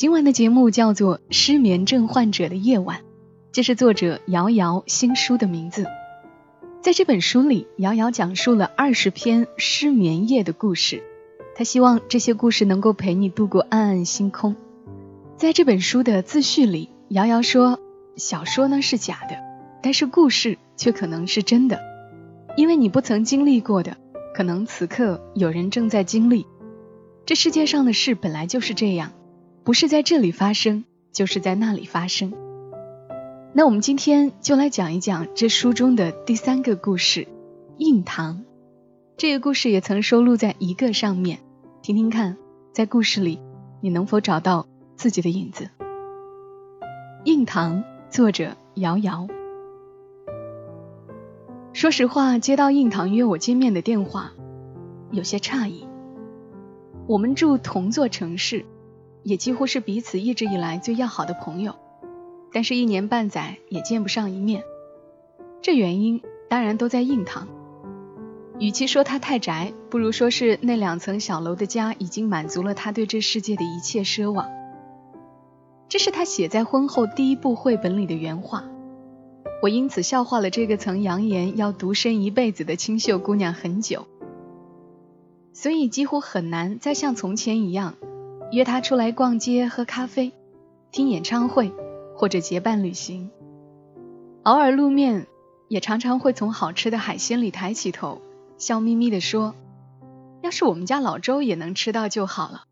[0.00, 3.00] 今晚的节目叫做《失眠症患者的夜晚》，
[3.52, 5.84] 这是作者瑶瑶新书的名字。
[6.80, 11.02] 在这本书里，瑶瑶讲述了二十篇失眠夜的故事，
[11.54, 14.56] 她希望这些故事能够陪你度过暗暗星空。
[15.36, 17.78] 在这本书的自序里，瑶瑶说
[18.16, 19.36] ：“小说呢是假的。”
[19.84, 21.78] 但是故事却可能是真的，
[22.56, 23.98] 因为你不曾经历过的，
[24.34, 26.46] 可能此刻有人正在经历。
[27.26, 29.12] 这世界上的事本来就是这样，
[29.70, 32.32] 不是在这里发生，就是在那里发生。
[33.52, 37.28] 那我们今天就来讲一讲这书中的第三个故事——
[37.78, 38.42] 印堂。
[39.16, 41.38] 这个故事也曾收录在一个上面，
[41.82, 42.36] 听听看，
[42.72, 43.38] 在故事里
[43.80, 45.70] 你能否找到自己的影子？
[47.22, 49.28] 印堂，作者瑶瑶。
[51.72, 54.32] 说实话，接到印堂约我见面的电话，
[55.12, 55.86] 有些诧异。
[57.06, 58.66] 我们住同座城市，
[59.22, 61.74] 也几乎是彼此一直以来最要好的朋友，
[62.52, 64.62] 但是，一年半载也见不上一面。
[65.62, 67.48] 这原因当然都在印堂。
[68.58, 74.50] 与其说他太宅，不如说是那两层小楼的家已经满足了他对这世界的一切奢望。
[75.88, 78.64] 这是他写在婚后第一部绘本里的原话。
[79.62, 84.06] 我因此笑话了这个曾扬言要独身一辈子的清秀姑娘很久，
[85.52, 87.96] 所以几乎很难再像从前一样
[88.50, 90.32] 约他出来逛街、喝咖啡、
[90.90, 91.72] 听演唱会
[92.16, 93.30] 或者结伴旅行。
[94.42, 95.26] 偶尔露面，
[95.68, 98.20] 也常常会从好吃的海鲜里抬起头，
[98.58, 99.54] 笑眯眯地说
[100.42, 102.64] ：“要是我们家老周也能吃到就好了。”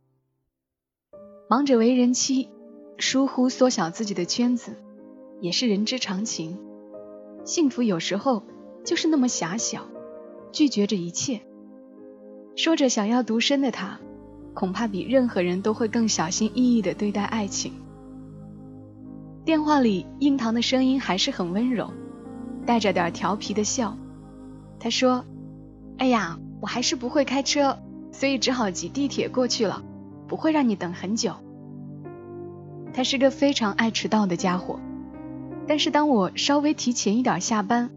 [1.49, 2.49] 忙着为人妻，
[2.99, 4.77] 疏忽缩小自己的圈子，
[5.41, 6.59] 也是人之常情。
[7.45, 8.43] 幸福有时候
[8.85, 9.87] 就是那么狭小，
[10.51, 11.43] 拒绝着一切。
[12.57, 14.01] 说着想要独身的他，
[14.59, 17.75] 恐怕比任何人都会更小心翼翼地对待爱情。
[19.45, 21.93] 电话里，印堂的声音还是很温柔，
[22.67, 23.97] 带着点调皮的笑。
[24.81, 25.25] 他说
[25.99, 27.79] ：“哎呀，我还是不会开车，
[28.11, 29.85] 所以只好挤地铁过去了，
[30.27, 31.35] 不会让你等很久。”
[32.93, 34.81] 他是个非常爱迟到的家伙。
[35.69, 37.91] 但是当我稍微提前一点下班，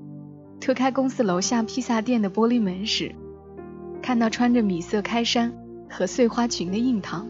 [0.60, 3.16] 推开公司楼下披萨店的玻璃门时，
[4.04, 5.52] 看到穿着米色开衫
[5.92, 7.28] 和碎花裙的印堂，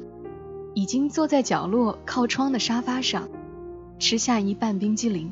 [0.75, 3.27] 已经坐在角落靠窗的沙发上，
[3.97, 5.31] 吃下一半冰激凌。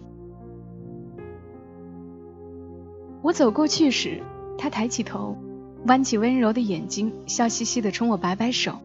[3.22, 4.24] 我走过去时，
[4.58, 5.38] 他抬起头，
[5.86, 8.80] 弯起温柔的眼睛，笑嘻嘻地冲我摆摆手，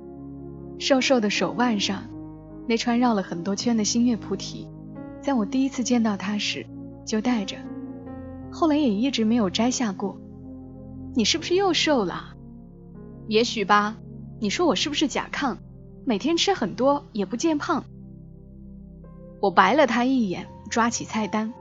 [0.78, 2.02] 瘦瘦的手腕上，
[2.66, 4.68] 那串绕了很多圈的星月菩提。
[5.22, 6.66] 在我第一次见到他时
[7.06, 7.56] 就戴着，
[8.52, 10.18] 后来也一直没有摘下过。
[11.14, 12.34] 你是不是又瘦了？
[13.26, 13.96] 也许吧。
[14.44, 15.56] 你说我是不是甲亢？
[16.04, 17.82] 每天吃很多也不见胖。
[19.40, 21.54] 我白了他一眼，抓起菜单。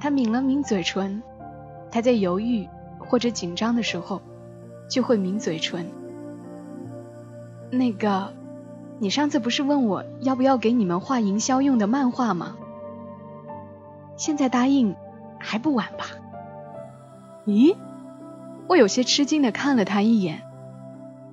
[0.00, 1.22] 他抿了抿嘴唇。
[1.90, 2.66] 他在犹豫
[2.98, 4.22] 或者紧张的时候，
[4.88, 5.86] 就会抿嘴唇。
[7.70, 8.32] 那个。
[8.98, 12.56] 你上次不是问我要不要给你们画营销用的漫画吗？
[14.16, 14.96] 现在答应
[15.38, 16.06] 还不晚吧？
[17.44, 17.76] 咦，
[18.68, 20.44] 我有些吃惊的看了他一眼。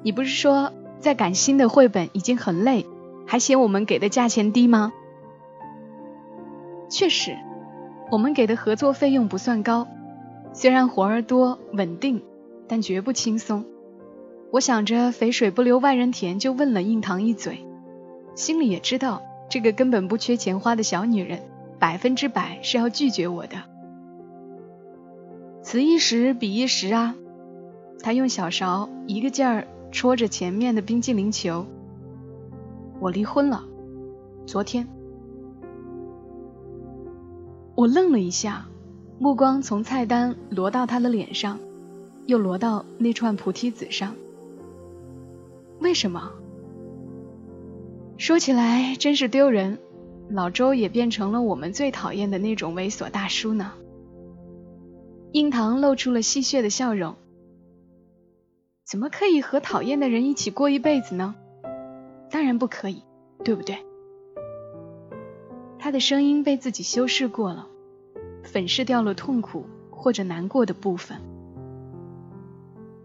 [0.01, 2.85] 你不是说在赶新的绘本已经很累，
[3.27, 4.93] 还嫌我们给的价钱低吗？
[6.89, 7.37] 确实，
[8.11, 9.87] 我们给的合作费用不算高，
[10.53, 12.23] 虽然活儿多稳定，
[12.67, 13.65] 但绝不轻松。
[14.51, 17.65] 我想着肥水不流外人田，就问了印堂一嘴，
[18.33, 21.43] 心里也知道这个根本不缺钱花的小女人，
[21.77, 23.57] 百分之百是要拒绝我的。
[25.61, 27.15] 此一时彼一时啊，
[28.01, 31.65] 他用小勺一个劲儿戳着前面的冰激凌球。
[32.99, 33.63] 我离婚了，
[34.45, 34.87] 昨天。
[37.75, 38.65] 我愣了一下，
[39.19, 41.59] 目光从菜单挪到他的脸上，
[42.25, 44.15] 又挪到那串菩提子上。
[45.79, 46.31] 为什么？
[48.17, 49.79] 说起来真是丢人，
[50.29, 53.71] 老周也变成了我们最讨厌的那种猥琐大叔呢。
[55.31, 57.15] 印堂露出了戏谑的笑容。
[58.89, 61.35] 怎么可以和讨厌的人一起过一辈子呢？
[62.31, 63.03] 当然不可以，
[63.43, 63.77] 对不对？
[65.77, 67.67] 他的声音被自己修饰过了，
[68.41, 71.21] 粉饰掉了痛苦或者难过的部分，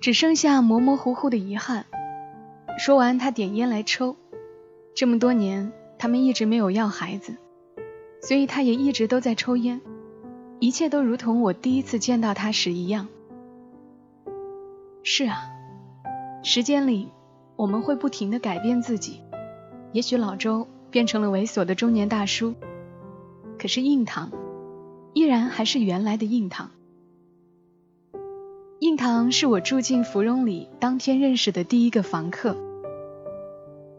[0.01, 1.85] 只剩下模模糊糊的遗憾。
[2.79, 4.17] 说完，他点烟来抽。
[4.95, 7.37] 这么多年，他们一直没有要孩子，
[8.23, 9.83] 所以他也一直都在抽烟。
[10.61, 13.07] 一切都如同我第一次见到他时一样。
[15.03, 15.37] 是啊，
[16.47, 17.09] 时间里
[17.57, 19.23] 我们会不停的改变自己。
[19.93, 22.55] 也许老周变成了猥琐的中年大叔，
[23.59, 24.31] 可是印堂
[25.15, 26.71] 依然还是原来的印堂。
[28.79, 32.55] 印堂是我住进芙蓉里当天认识的第一个房客。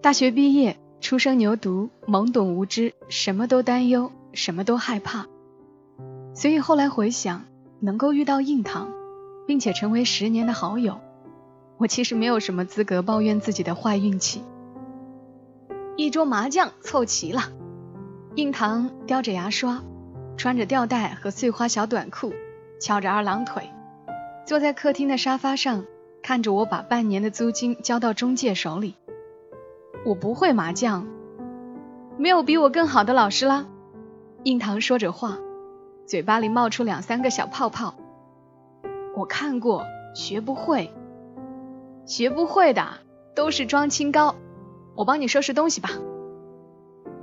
[0.03, 5.25] 大学毕业，初生牛犊，懵懂无知，什么都担忧，什么都害怕。
[6.35, 7.45] 所以后来回想，
[7.79, 8.91] 能够遇到印堂，
[9.47, 10.99] 并且成为十年的好友，
[11.77, 14.43] 我其实没有什么资格抱怨自己的坏运气。
[15.97, 17.41] 一桌麻将凑齐了，
[18.35, 19.83] 印堂叼着牙刷，
[20.37, 22.33] 穿着吊带和碎花小短裤，
[22.79, 23.69] 翘着二郎腿，
[24.45, 25.85] 坐在客厅的沙发上，
[26.21, 28.95] 看着我把半年的租金交到中介手里。
[30.05, 31.07] 我不会麻将，
[32.17, 33.65] 没有比我更好的老师啦。
[34.43, 35.37] 印堂说着话，
[36.05, 37.95] 嘴巴里冒出两三个小泡泡。
[39.15, 40.93] 我看过，学不会，
[42.05, 42.99] 学不会的
[43.35, 44.35] 都是装清高。
[44.95, 45.89] 我帮你收拾东西吧。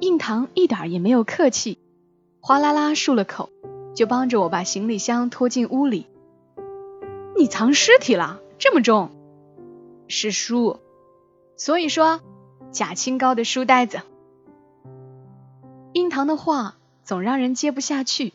[0.00, 1.78] 印堂一点也没有客气，
[2.40, 3.48] 哗啦啦漱了口，
[3.94, 6.06] 就帮着我把行李箱拖进屋里。
[7.36, 8.40] 你藏尸体了？
[8.58, 9.10] 这么重？
[10.08, 10.78] 是书，
[11.56, 12.20] 所以说
[12.70, 14.00] 假清高的书呆子。
[15.92, 18.32] 印堂的话总让人接不下去。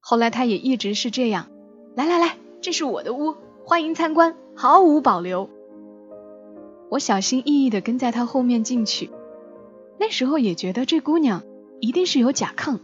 [0.00, 1.48] 后来他也一直是这样。
[1.96, 3.34] 来来来，这是我的屋，
[3.64, 5.50] 欢迎参观，毫无保留。
[6.88, 9.10] 我小心翼翼地跟在她后面进去，
[9.98, 11.42] 那时候也觉得这姑娘
[11.80, 12.78] 一定是有甲亢。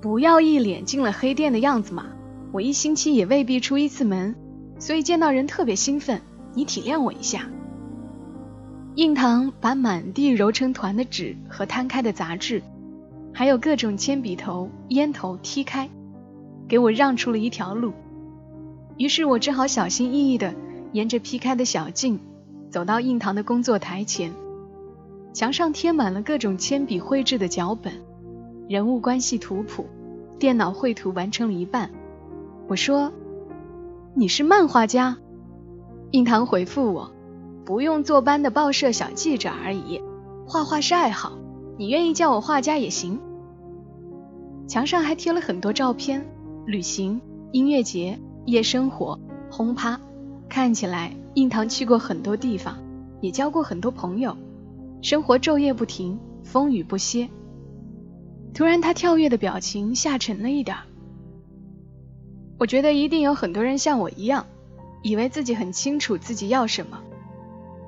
[0.00, 2.06] 不要一脸进了黑店的样子嘛！
[2.52, 4.34] 我一星期也未必出一次门，
[4.78, 6.20] 所以见到人特别兴奋。
[6.54, 7.48] 你体谅我一下。
[8.94, 12.62] 印堂把满地揉成团的纸和摊开的杂志，
[13.32, 15.88] 还有各种铅笔头、烟头踢开，
[16.66, 17.92] 给我让出了一条路。
[18.96, 20.54] 于是我只好小心翼翼地
[20.92, 22.18] 沿着劈开的小径。
[22.70, 24.32] 走到印堂的工作台前，
[25.32, 27.92] 墙上贴满了各种铅笔绘制的脚本、
[28.68, 29.86] 人物关系图谱，
[30.38, 31.90] 电脑绘图完成了一半。
[32.66, 33.12] 我说
[34.14, 35.16] ：“你是漫画家？”
[36.12, 37.10] 印堂回复我
[37.64, 40.02] ：“不用坐班的报社小记者而已，
[40.46, 41.38] 画画是爱好，
[41.78, 43.18] 你愿意叫我画家也行。”
[44.68, 46.26] 墙上还贴了很多照片，
[46.66, 47.22] 旅行、
[47.52, 49.18] 音乐节、夜生活、
[49.50, 49.98] 轰趴，
[50.50, 51.14] 看起来。
[51.38, 52.76] 印堂去过很多地方，
[53.20, 54.36] 也交过很多朋友，
[55.02, 57.28] 生活昼夜不停，风雨不歇。
[58.52, 60.76] 突然，他跳跃的表情下沉了一点。
[62.58, 64.46] 我觉得一定有很多人像我一样，
[65.04, 66.98] 以为自己很清楚自己要什么，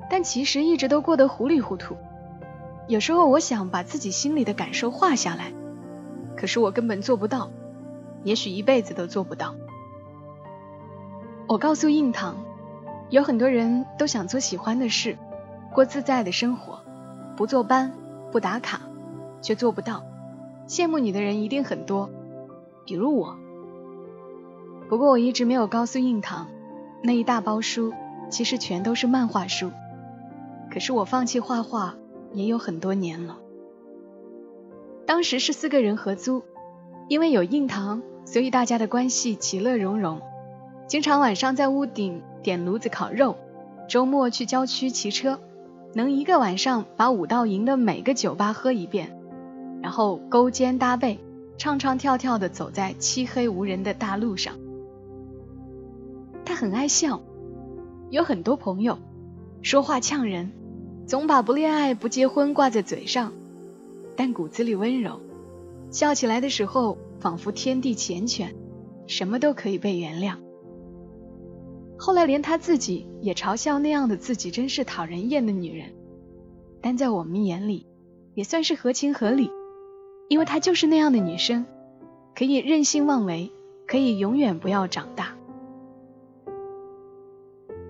[0.09, 1.97] 但其实一直都过得糊里糊涂。
[2.87, 5.51] 有时候我想把自己心里的感受画下来，
[6.37, 7.51] 可是我根本做不到，
[8.23, 9.55] 也许一辈子都做不到。
[11.49, 12.37] 我告诉印堂。
[13.11, 15.17] 有很多人都想做喜欢的事，
[15.73, 16.79] 过自在的生活，
[17.35, 17.91] 不坐班，
[18.31, 18.79] 不打卡，
[19.41, 20.05] 却做不到。
[20.65, 22.09] 羡慕你的人一定很多，
[22.85, 23.35] 比如我。
[24.87, 26.47] 不过我一直没有告诉印堂，
[27.03, 27.91] 那一大包书
[28.29, 29.71] 其实全都是漫画书。
[30.71, 31.95] 可是我放弃画画
[32.31, 33.39] 也有很多年了。
[35.05, 36.43] 当时是四个人合租，
[37.09, 40.21] 因为有印堂，所以大家的关系其乐融融。
[40.87, 43.35] 经常晚上在屋顶点炉子烤肉，
[43.87, 45.39] 周末去郊区骑车，
[45.93, 49.17] 能一个晚上把五道营的每个酒吧喝一遍，
[49.81, 51.19] 然后勾肩搭背，
[51.57, 54.55] 唱唱跳跳的走在漆黑无人的大路上。
[56.43, 57.21] 他很爱笑，
[58.09, 58.97] 有很多朋友，
[59.61, 60.51] 说话呛人，
[61.05, 63.33] 总把不恋爱不结婚挂在嘴上，
[64.15, 65.21] 但骨子里温柔，
[65.91, 68.49] 笑起来的时候仿佛天地缱绻，
[69.07, 70.35] 什么都可以被原谅。
[72.03, 75.93] 后来连他自己也嘲笑那样的自己真是讨人厌的女人，
[76.81, 77.85] 但在我们眼里
[78.33, 79.51] 也算是合情合理，
[80.27, 81.63] 因为她就是那样的女生，
[82.35, 83.51] 可以任性妄为，
[83.85, 85.35] 可以永远不要长大。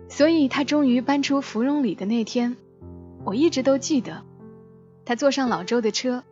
[0.09, 2.57] 所以她终于搬出芙蓉里的那天，
[3.23, 4.23] 我一直都记得，
[5.05, 6.25] 她坐上老周的车，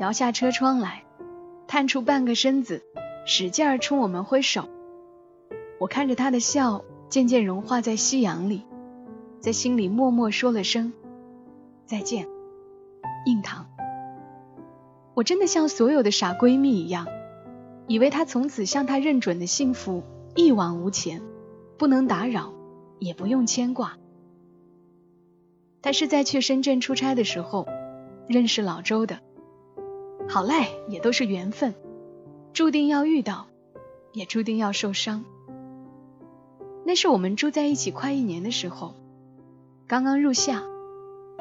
[0.00, 1.04] 摇下车窗来，
[1.66, 2.82] 探出半个身子，
[3.24, 4.68] 使劲儿冲我们挥手。
[5.80, 6.84] 我看着她的笑。
[7.08, 8.62] 渐渐融化在夕阳里，
[9.40, 10.92] 在心里默默说了声
[11.86, 12.26] 再见，
[13.26, 13.66] 印堂。
[15.14, 17.06] 我真的像所有的傻闺蜜一样，
[17.86, 20.02] 以为他从此向他认准的幸福
[20.34, 21.22] 一往无前，
[21.78, 22.52] 不能打扰，
[22.98, 23.96] 也不用牵挂。
[25.80, 27.66] 他是在去深圳出差的时候
[28.26, 29.20] 认识老周的，
[30.28, 31.74] 好赖也都是缘分，
[32.52, 33.46] 注定要遇到，
[34.12, 35.24] 也注定要受伤。
[36.88, 38.94] 那是我们住在一起快一年的时候，
[39.88, 40.62] 刚刚入夏，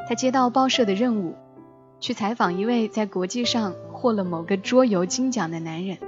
[0.10, 1.36] 他接到报社的任务，
[2.00, 6.00] 去采访一位在国际上获了某个桌游金奖的男人。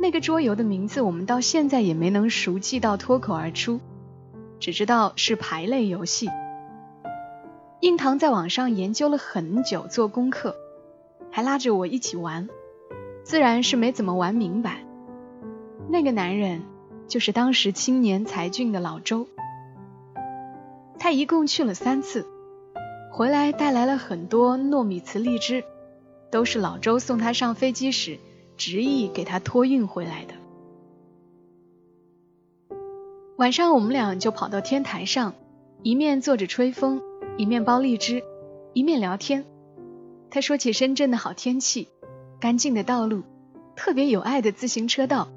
[0.00, 3.78] 那个桌游的名字我们到现在也没能熟记到脱口而出，
[4.58, 6.28] 只知道是牌类游戏。
[7.78, 10.56] 印堂在网上研究了很久，做功课，
[11.30, 12.48] 还拉着我一起玩，
[13.22, 14.84] 自然是没怎么玩明白。
[15.88, 16.62] 那个男人
[17.10, 19.26] 就是当时青年才俊的老周，
[20.98, 22.24] 他一共去了三次，
[23.12, 25.64] 回来带来了很多糯米糍荔枝，
[26.30, 28.18] 都是老周送他上飞机时
[28.56, 30.34] 执意给他托运回来的。
[33.36, 35.34] 晚上我们俩就跑到天台上，
[35.82, 37.02] 一面坐着吹风。
[37.36, 38.22] 一面剥荔枝，
[38.74, 39.46] 一面聊天。
[40.30, 41.88] 他说起深圳的好天气、
[42.38, 43.22] 干净的道路、
[43.76, 45.28] 特别有爱的自行车道，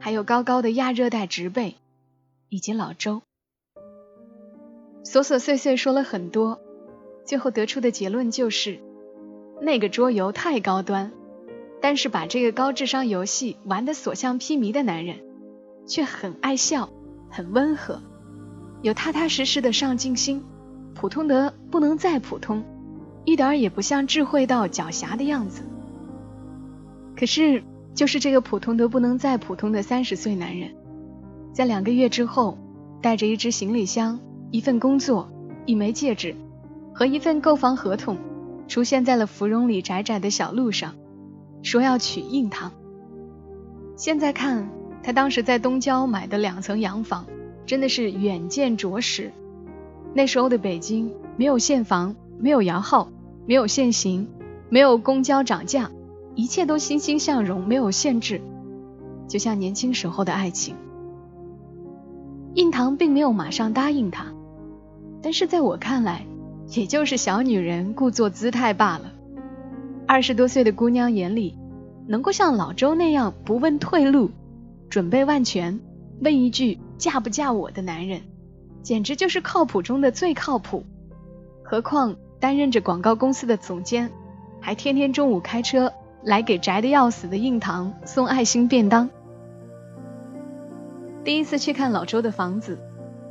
[0.00, 1.76] 还有高高的亚热带植被，
[2.48, 3.22] 以及老周。
[5.04, 6.58] 琐琐碎碎说了很多，
[7.24, 8.80] 最后得出的结论就是：
[9.60, 11.12] 那个桌游太高端，
[11.82, 15.20] 但是把这个高智商游戏玩得所向披靡的男人，
[15.86, 16.88] 却很爱笑，
[17.28, 18.00] 很温和，
[18.82, 20.42] 有踏踏实实的上进心。
[20.94, 22.64] 普通的不能再普通，
[23.24, 25.62] 一点也不像智慧到狡黠的样子。
[27.16, 27.62] 可是，
[27.94, 30.70] 就是这个普通的不能再普通的三十岁男人，
[31.52, 32.56] 在两个月之后，
[33.02, 34.18] 带着一只行李箱、
[34.50, 35.30] 一份工作、
[35.66, 36.34] 一枚戒指
[36.94, 38.16] 和一份购房合同，
[38.68, 40.94] 出现在了芙蓉里窄窄的小路上，
[41.62, 42.72] 说要娶印堂。
[43.96, 44.70] 现在看，
[45.02, 47.26] 他当时在东郊买的两层洋房，
[47.66, 49.30] 真的是远见卓识。
[50.14, 53.10] 那时候的北京没有限房，没有摇号，
[53.46, 54.26] 没有限行，
[54.68, 55.90] 没有公交涨价，
[56.40, 58.40] 一切都欣欣向荣，没有限制，
[59.28, 60.74] 就像年轻时候的爱情。
[62.54, 64.32] 印堂并没有马上答应他，
[65.20, 66.24] 但是在我看来，
[66.70, 69.12] 也就是小女人故作姿态罢了。
[70.06, 71.58] 二十多岁的姑娘眼里，
[72.06, 74.30] 能够像老周那样不问退路，
[74.88, 75.78] 准备万全，
[76.22, 78.22] 问一句嫁不嫁我的男人。
[78.82, 80.86] 简直就是靠谱中的最靠谱，
[81.62, 84.10] 何况担任着广告公司的总监，
[84.58, 89.08] 还天天中午开车来给宅的要死的印堂送爱心便当。
[91.24, 92.78] 第一次去看老周的房子，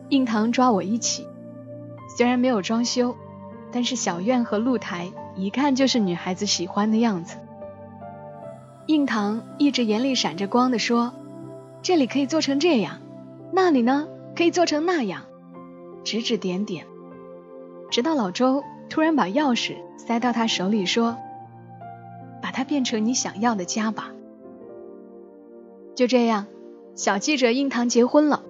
[0.10, 1.28] 印堂抓我一起，
[2.18, 3.16] 虽然没有装修，
[3.72, 7.38] 但是小院和露台一看就是女孩子喜欢的样子。
[8.86, 11.14] 印堂一直眼里闪着光的说
[11.82, 13.00] ：“这里可以做成这样，
[13.52, 15.24] 那里呢可以做成那样。”
[16.04, 16.86] 指指点点，
[17.92, 21.18] 直到老周突然把钥匙塞到他手里，说
[22.42, 24.12] ：“把它变成你想要的家吧。”
[25.96, 26.48] 就这样，
[26.96, 28.44] 小记者印堂结婚了，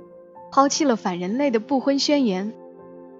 [0.51, 2.53] 抛弃了反人类的不婚宣言，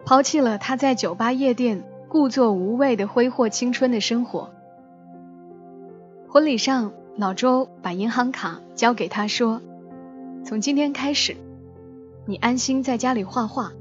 [0.06, 4.52] 抛弃了他在酒吧夜店故作无畏的挥霍青春的生活。
[6.28, 9.62] 婚礼上，老周把银行卡交给他，说
[10.46, 11.36] ：“从今天开始，
[12.26, 13.72] 你安心在家里画画。”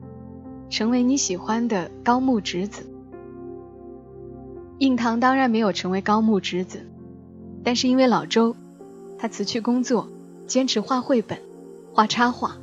[0.70, 2.86] 成为你喜欢的高木直子，
[4.78, 6.86] 印堂当然没有成为高木直子，
[7.64, 8.54] 但是因为老周，
[9.18, 10.08] 他辞去工作，
[10.46, 11.36] 坚持画绘本、
[11.92, 12.56] 画插画，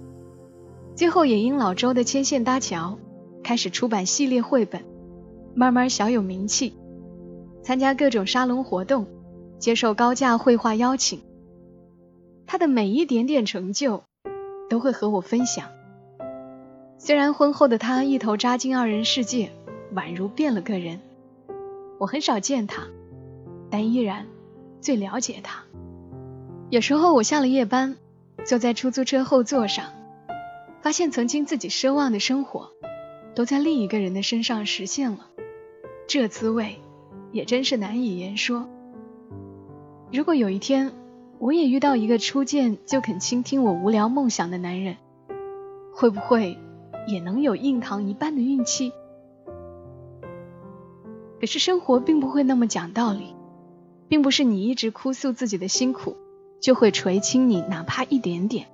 [0.95, 2.97] 最后也因老周的牵线搭桥，
[3.43, 4.81] 开始出版系列绘本，
[5.53, 6.73] 慢慢小有名气，
[7.63, 9.07] 参加各种沙龙活动，
[9.59, 11.19] 接受高价绘画邀请，
[12.47, 14.03] 他的每一点点成就，
[14.69, 15.67] 都会和我分享。
[16.97, 19.51] 虽然婚后的他一头扎进二人世界，
[19.93, 21.01] 宛如变了个人。
[21.97, 22.83] 我很少见他，
[23.69, 24.27] 但依然
[24.81, 25.63] 最了解他。
[26.69, 27.97] 有时候我下了夜班，
[28.45, 29.85] 坐在出租车后座上，
[30.81, 32.71] 发现曾经自己奢望的生活，
[33.35, 35.27] 都在另一个人的身上实现了。
[36.07, 36.77] 这滋味
[37.31, 38.67] 也真是难以言说。
[40.11, 40.93] 如果有一天
[41.39, 44.97] 我也遇到一个初见就肯倾听我无聊梦想的男人，
[45.93, 46.57] 会不会？
[47.07, 48.91] 也能有硬糖一半的运气，
[51.45, 53.35] 可是生活并不会那么讲道理，
[54.07, 56.17] 并不是你一直哭诉自己的辛苦
[56.59, 58.65] 就会垂青你哪怕一点点，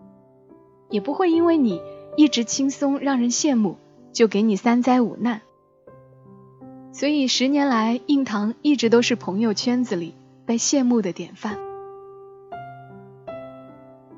[0.89, 1.81] 也不会因为你
[2.15, 3.75] 一直轻松让人羡慕
[4.13, 5.41] 就给你三灾五难。
[6.93, 10.13] 所以十年来，印堂一直都是朋友圈子里
[10.45, 11.59] 被羡慕的典范。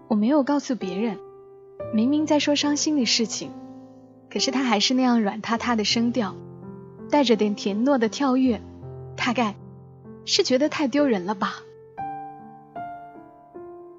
[0.08, 1.18] 我没有告诉别人，
[1.92, 3.50] 明明在说伤心的事情，
[4.30, 6.36] 可是他还是那样软塌塌的声调，
[7.10, 8.62] 带着点甜糯的跳跃，
[9.16, 9.56] 大概
[10.26, 11.56] 是觉得太丢人了吧。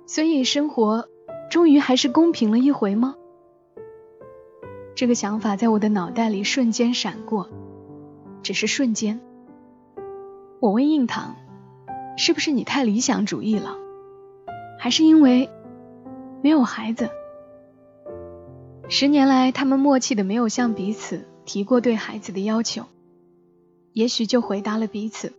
[0.07, 1.09] 所以生活
[1.51, 3.15] 终于还是公平了一回吗？
[4.95, 7.49] 这个想法在我的脑袋里瞬间闪过，
[8.43, 9.21] 只是瞬间。
[10.61, 11.37] 我问印堂
[12.17, 13.77] ：“是不是你太理想主义了？
[14.79, 15.51] 还是因为
[16.43, 17.11] 没有孩子？”
[18.89, 22.85] 十年来，他们默契的没有向彼此提过对孩子的要求，
[23.95, 25.33] 也许就回答了彼此：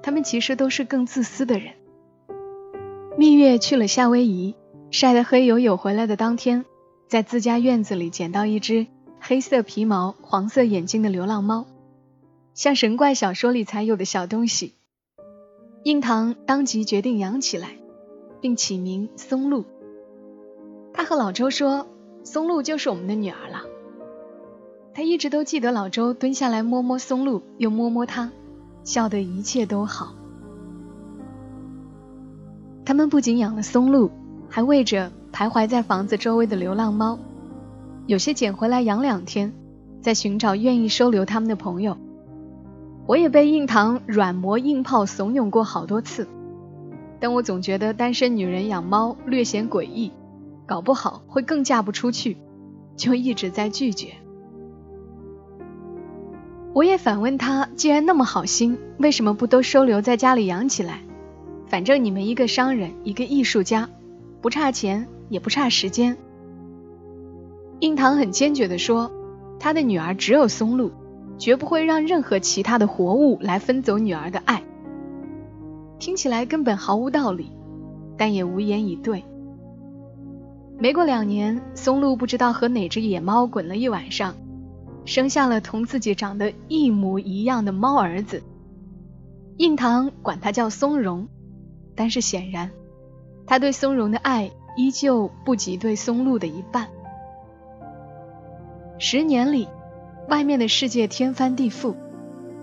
[0.00, 1.74] 他们其实都是更自私的人。
[3.18, 4.54] 蜜月去了夏威夷，
[4.90, 6.64] 晒得黑黝黝回来的当天，
[7.08, 8.86] 在自家院子里捡到一只
[9.20, 11.66] 黑色皮毛、黄色眼睛的流浪猫，
[12.54, 14.74] 像神怪小说里才有的小东西。
[15.82, 17.76] 印堂当即决定养起来，
[18.40, 19.64] 并起名松露。
[20.92, 21.88] 他和老周说
[22.22, 23.64] ：“松露就是我们的女儿了。”
[24.94, 28.30] 他一直都记得老周蹲下来摸摸松露，又摸摸他，
[28.84, 30.14] 笑得一切都好。
[32.84, 34.12] 他们不仅养了松露，
[34.48, 37.18] 还喂着徘徊在房子周围的流浪猫，
[38.06, 39.52] 有些捡回来养两天，
[40.00, 41.98] 在寻找愿意收留他们的朋友。
[43.06, 46.28] 我也被硬糖软磨硬泡怂恿过好多次，
[47.18, 50.12] 但我总觉得单身女人养猫略显诡异，
[50.66, 52.36] 搞不好会更嫁不出去，
[52.96, 54.14] 就一直在拒绝。
[56.74, 61.02] 我也反问他，既然那么好心，为什么不都收留在家里养起来？
[61.68, 63.88] 反正你们一个商人，一个艺术家，
[64.40, 66.16] 不差钱，也不差时间。
[67.78, 69.08] 印堂很坚决地说，
[69.60, 70.90] 他的女儿只有松露，
[71.38, 74.60] 绝不会让任何其他的活物来分走女儿的爱。
[76.00, 77.52] 听起来根本毫无道理，
[78.18, 79.22] 但也无言以对。
[80.76, 84.34] 没过两年，松露不知道和哪只野猫滚了一晚上，
[85.04, 88.42] 生下了同自己长得一模一样的猫儿子。
[89.58, 91.28] 印堂管他叫松茸。
[91.96, 92.72] 但是显然，
[93.46, 96.88] 他对松茸的爱依旧不及对松露的一半。
[98.98, 99.68] 十年里，
[100.28, 101.94] 外面的世界天翻地覆，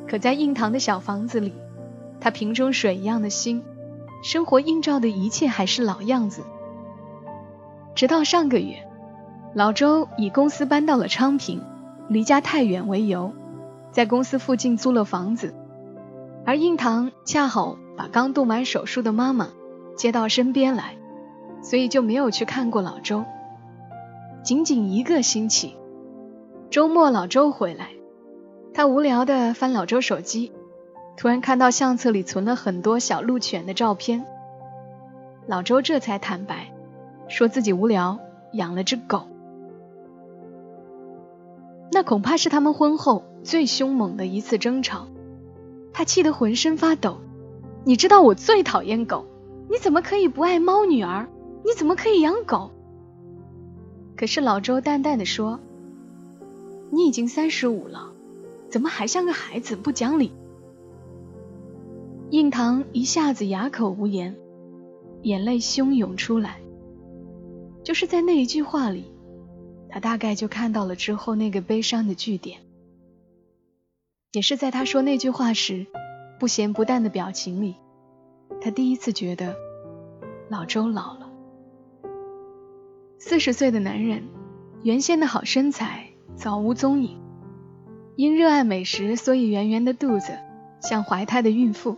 [0.06, 1.54] 可在印堂的小房子里，
[2.20, 3.64] 他瓶中水一样的心，
[4.22, 6.44] 生活映照的一切还是老样子。
[7.96, 8.86] 直到上个月，
[9.54, 11.62] 老周以公司搬到了昌平，
[12.12, 13.32] 离家太远为由，
[13.92, 15.56] 在公司附近租了房子，
[16.46, 17.78] 而印堂恰好。
[17.98, 19.50] 把刚动完手术的妈妈
[19.96, 20.96] 接到身边来，
[21.62, 23.26] 所以就没有去看过老周。
[24.42, 25.76] 仅仅一个星期，
[26.72, 27.90] 周末老周回来，
[28.74, 30.52] 他无聊的翻老周手机，
[31.16, 34.26] 突然看到相册里存了很多小鹿犬的照片。
[35.46, 36.72] 老周这才坦白，
[37.28, 38.18] 说自己无聊
[38.54, 39.28] 养了只狗。
[41.92, 45.08] 那恐怕是他们婚后最凶猛的一次争吵，
[45.92, 47.18] 他气得浑身发抖。
[47.84, 49.26] 你知道我最讨厌狗，
[49.70, 51.28] 你怎么可以不爱猫女儿？
[51.64, 52.72] 你怎么可以养狗？
[54.16, 55.60] 可是老周淡淡的说
[56.92, 58.12] ：“你已经三十五了，
[58.70, 60.32] 怎么还像个孩子，不讲理？”
[62.30, 64.36] 印堂一下子哑口无言，
[65.24, 66.62] 眼泪汹涌出来。
[67.84, 69.06] 就是在那一句话里，
[69.92, 72.62] 他大概就看到了之后那个悲伤的句点。
[74.32, 75.86] 也是在他说那句话时。
[76.40, 77.76] 不咸不淡的表情里，
[78.60, 79.56] 他第一次觉得
[80.50, 81.32] 老周老了。
[83.20, 84.28] 四十岁的男人，
[84.82, 87.22] 原先的好身材早无踪影，
[88.16, 90.36] 因热爱美食，所以圆圆的肚子
[90.82, 91.96] 像怀胎的孕妇，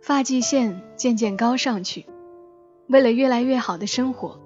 [0.00, 2.06] 发际线渐渐高上去。
[2.88, 4.40] 为了越来越好的生活，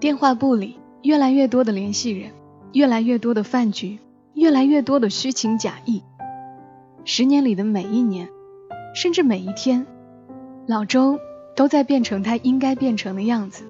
[0.00, 2.32] 电话簿里越来越多的联系人，
[2.72, 3.98] 越来越多的饭局，
[4.34, 6.02] 越来越多的虚情假意。
[7.04, 8.28] 十年里的每一年，
[8.94, 9.86] 甚至每一天，
[10.66, 11.18] 老周
[11.56, 13.64] 都在变成他应该变成的样子。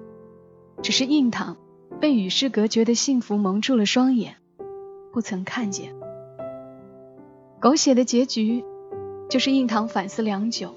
[0.81, 1.55] 只是印堂
[1.99, 4.35] 被与世隔绝的幸福蒙住了双眼，
[5.13, 5.93] 不曾看见。
[7.61, 8.65] 狗血的结局，
[9.29, 10.73] 就是印堂反思良久，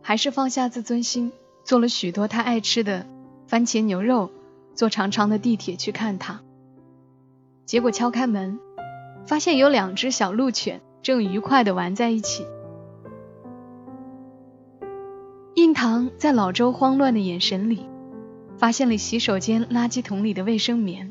[0.00, 1.32] 还是放下自尊心，
[1.64, 3.06] 做了许多他爱吃的
[3.46, 4.30] 番茄牛肉，
[4.78, 6.40] 坐长长的地铁去看他。
[7.66, 8.60] 结果敲开门，
[9.26, 10.80] 发现有两只小鹿犬。
[11.02, 12.46] 正愉快地玩在一起。
[15.54, 17.88] 印堂在老周慌乱的眼神里，
[18.56, 21.10] 发现了洗手间垃圾桶里的卫生棉。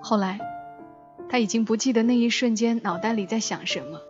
[0.00, 0.38] 后来，
[1.28, 4.00] 他已经不记得那一瞬间脑袋里在想什么，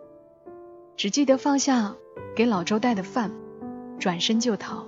[0.97, 1.95] 只记得放下
[2.35, 3.31] 给老周带的饭，
[3.99, 4.85] 转身就逃，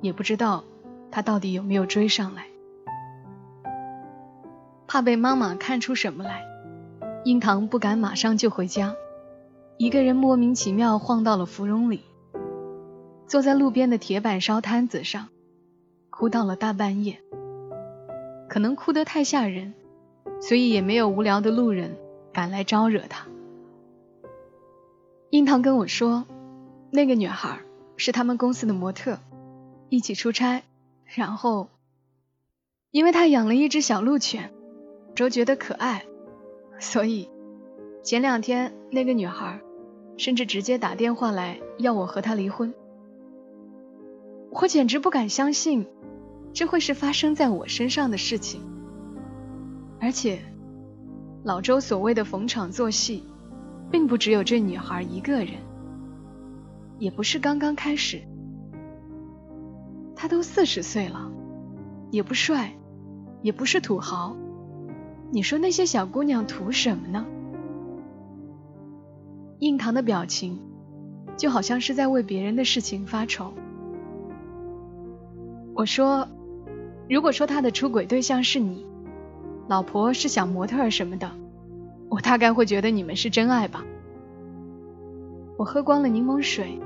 [0.00, 0.64] 也不知道
[1.12, 2.46] 他到底有没有追上来。
[4.88, 6.42] 怕被妈妈看出什么来，
[7.24, 8.96] 印堂不敢马上就回家，
[9.76, 12.00] 一个人莫名其妙晃到了芙蓉里，
[13.28, 15.28] 坐在路边的铁板烧摊子上，
[16.10, 17.20] 哭到了大半夜。
[18.48, 19.74] 可能哭得太吓人。
[20.40, 21.96] 所以也没有无聊的路人
[22.32, 23.28] 敢来招惹他。
[25.30, 26.26] 樱桃跟我说，
[26.90, 27.60] 那个女孩
[27.96, 29.20] 是他们公司的模特，
[29.88, 30.62] 一起出差，
[31.14, 31.68] 然后，
[32.90, 34.50] 因为他养了一只小鹿犬，
[35.14, 36.06] 周觉得可爱，
[36.78, 37.28] 所以
[38.02, 39.60] 前两天那个女孩
[40.16, 42.72] 甚至直接打电话来要我和他离婚。
[44.50, 45.86] 我简直不敢相信，
[46.54, 48.62] 这会是发生在我身上的事情。
[50.00, 50.40] 而且，
[51.44, 53.22] 老周所谓的逢场作戏，
[53.90, 55.56] 并不只有这女孩一个人，
[56.98, 58.22] 也不是刚刚开始。
[60.22, 61.32] 他都四十岁了，
[62.12, 62.72] 也不帅，
[63.40, 64.36] 也不是土豪，
[65.32, 67.26] 你说那些小姑娘图什么呢？
[69.58, 70.60] 印堂的表情，
[71.36, 73.52] 就好像是在为别人的事情发愁。
[75.74, 76.28] 我说，
[77.10, 78.86] 如果说他的出轨对象是你。
[79.66, 81.32] 老婆是小模特什么的，
[82.08, 83.84] 我大概会觉得你们是真爱吧。
[85.58, 86.78] 我喝光了柠檬水，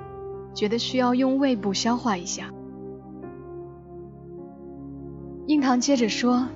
[0.54, 2.50] 觉得需要用胃部消化一下。
[5.46, 6.48] 印堂接着说：“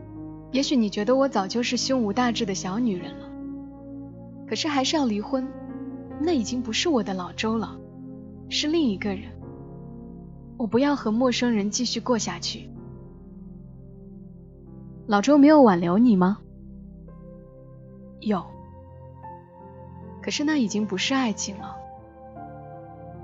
[0.51, 3.31] 也许你觉得我早就是胸无大志的小女人了，
[4.49, 5.47] 可是还是要离婚，
[6.21, 7.79] 那已经不是我的老周了，
[8.49, 9.31] 是另一个人。
[10.57, 12.69] 我不要和陌生人继续过下去。”
[15.07, 16.39] 老周没有挽留你吗？
[18.19, 18.45] 有，
[20.21, 21.77] 可是那已经不是爱情了。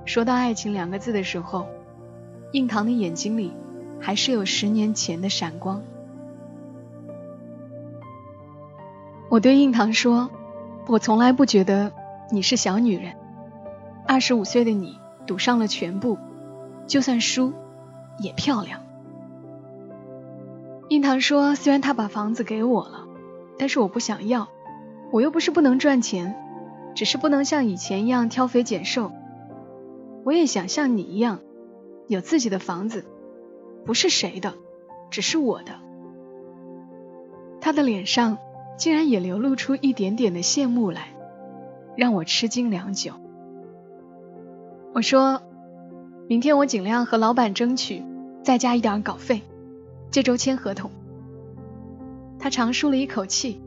[0.05, 1.67] 说到爱情两个字的时候，
[2.53, 3.53] 印堂的眼睛里
[4.01, 5.83] 还是有十年前的闪光。
[9.29, 10.31] 我对印堂说
[10.87, 11.93] ：“我从来不觉得
[12.31, 13.17] 你是小女人，
[14.07, 16.17] 二十五岁的你赌上了全部，
[16.87, 17.53] 就算输
[18.19, 18.83] 也漂亮。”
[20.89, 23.09] 印堂说：“虽然他把房子给我了，
[23.59, 24.49] 但是我不想要。
[25.11, 26.37] 我又不是不能赚钱，
[26.95, 29.11] 只是不能像以前一样挑肥拣瘦。
[30.25, 31.41] 我也想像你一样，
[32.07, 33.05] 有自己的房子，
[33.87, 34.55] 不是谁的，
[35.11, 35.73] 只是我的。”
[37.63, 38.37] 他的脸上
[38.77, 41.09] 竟然也流露出一点点的羡慕来，
[41.97, 43.13] 让我吃惊良久。
[44.93, 45.43] 我说
[46.29, 48.03] ：“明天我尽量和老板争取
[48.43, 49.43] 再加一点稿费。”
[50.11, 50.91] 这周签合同，
[52.39, 53.61] 他长舒了一口气，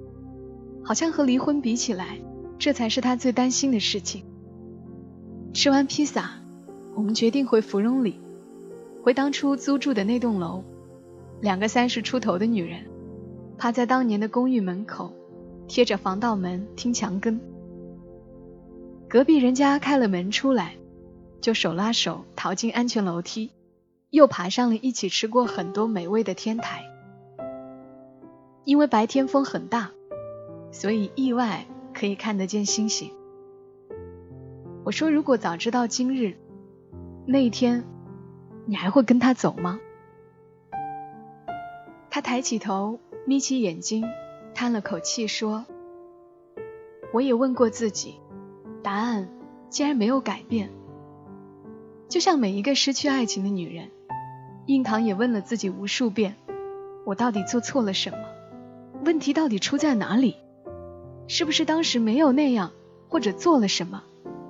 [0.84, 2.20] 好像和离婚比起来，
[2.58, 4.24] 这才是他最担心的事情。
[5.54, 6.32] 吃完披萨，
[6.96, 8.20] 我们决定回芙蓉里，
[9.04, 10.64] 回当初租住的那栋楼。
[11.42, 12.86] 两个三十出头的女人，
[13.58, 15.14] 趴在当年的公寓门口，
[15.68, 17.40] 贴着防盗门听墙根。
[19.08, 20.76] 隔壁人家开了门出来，
[21.40, 23.52] 就手拉手逃进安全楼梯。
[24.12, 26.84] 又爬上了一起吃过很多美味的天台。
[28.66, 29.92] 因为白天风很大，
[30.72, 33.12] 所以意外可以看得见星星。
[34.84, 36.36] 我说，如果早知道今日
[37.28, 37.84] 那一天，
[38.70, 39.80] 你还会跟他走吗？
[42.12, 44.06] 他抬起头，眯起眼睛，
[44.54, 45.66] 叹了口气说
[47.12, 48.20] ：“我也问过自己，
[48.84, 49.28] 答案
[49.72, 50.70] 竟然没有改变。
[52.10, 53.90] 就像每一个失去爱情的女人。”
[54.68, 56.36] 印堂也问了自己无数遍：
[57.08, 58.20] 我到底做错了什么？
[59.04, 60.36] 问题到底出在哪里？
[61.28, 62.72] 是不是当时没有那样，
[63.08, 64.04] 或者做了什么，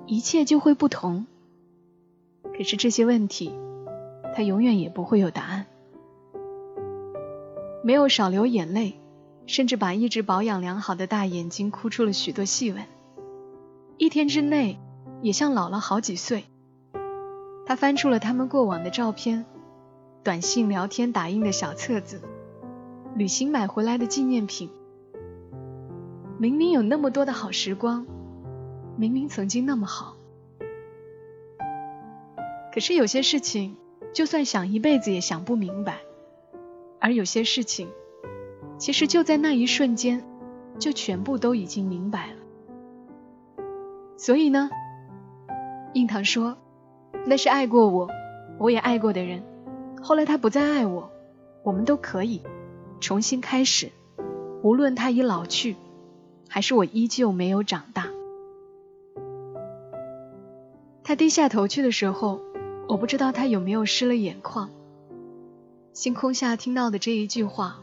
[0.04, 1.24] 一切就会不同？
[2.42, 3.50] 可是这些问题，
[4.34, 5.66] 他永远也不会有答案。
[7.82, 9.00] 没有少流眼泪，
[9.46, 12.84] 甚至把一直保养良好的大眼睛哭出了许多细纹。
[13.96, 14.78] 一天之内，
[15.22, 16.44] 也像老了好几岁。
[17.66, 19.46] 他翻出了他们过往的照片。
[20.22, 22.20] 短信、聊天、打印的小册子，
[23.14, 24.68] 旅行买回来的纪念品，
[26.38, 28.06] 明明有那么多的好时光，
[28.98, 30.16] 明明曾经那么好，
[32.74, 33.78] 可是有些事情，
[34.12, 35.98] 就算想一辈子也想不明白，
[36.98, 37.88] 而有些事情，
[38.78, 40.24] 其实就在那一瞬间，
[40.78, 43.64] 就全部都已经明白了。
[44.16, 44.68] 所以呢，
[45.94, 46.56] 印堂说，
[47.24, 48.08] 那是爱过我，
[48.58, 49.42] 我也爱过的人。
[50.02, 51.10] 后来他不再爱我，
[51.62, 52.42] 我们都可以
[53.00, 53.90] 重新开始，
[54.62, 55.76] 无论他已老去，
[56.48, 58.08] 还是我依旧没有长大？
[61.04, 62.40] 他低下头去的时候，
[62.90, 64.68] 我不知道他有没有湿了眼眶。
[65.92, 67.80] 星空下听到的这一句话，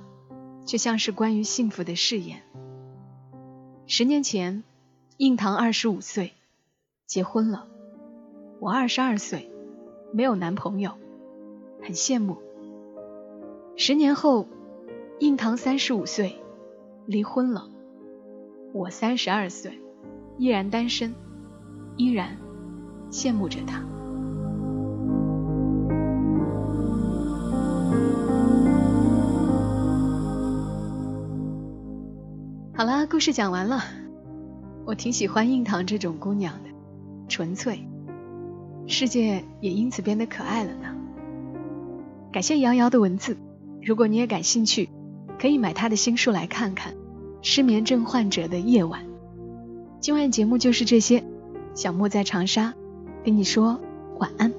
[0.66, 2.44] 却像是关于幸福的誓言。
[3.86, 4.66] 十年前，
[5.16, 6.34] 印堂二十五岁，
[7.06, 7.68] 结婚了；
[8.60, 9.50] 我二十二岁，
[10.12, 10.92] 没有男朋友，
[11.82, 12.36] 很羡慕。
[13.78, 14.46] 十年后，
[15.20, 16.36] 印堂三十五岁，
[17.06, 17.70] 离婚了；
[18.74, 19.80] 我三十二岁，
[20.38, 21.16] 依然单身，
[21.96, 22.38] 依然
[23.10, 23.86] 羡慕着他。
[32.78, 33.84] 好啦，故事讲完了。
[34.86, 36.70] 我挺喜欢印堂这种姑娘的，
[37.28, 37.80] 纯粹，
[38.86, 40.96] 世界也因此变得可爱了呢。
[42.32, 43.36] 感谢瑶瑶的文字，
[43.82, 44.90] 如果你也感兴趣，
[45.40, 46.94] 可以买她的新书来看看。
[47.42, 49.08] 失眠症患者的夜晚。
[50.00, 51.24] 今晚节目就是这些，
[51.74, 52.76] 小莫在长沙
[53.24, 53.82] 跟你说
[54.20, 54.54] 晚安。